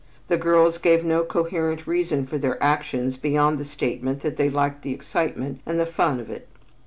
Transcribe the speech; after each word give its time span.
The 0.29 0.37
girls 0.37 0.79
gave 0.79 1.05
no 1.05 1.23
coherent 1.23 1.85
reason 1.85 2.25
for 2.25 2.39
their 2.39 2.57
actions 2.59 3.17
beyond 3.17 3.59
the 3.59 3.63
statement 3.63 4.21
that 4.21 4.35
they 4.35 4.49
liked 4.49 4.81
the 4.81 4.95
excitement 4.95 5.61
and 5.63 5.79
the 5.79 5.85
fun 5.85 6.19
of 6.19 6.27
it. 6.31 6.47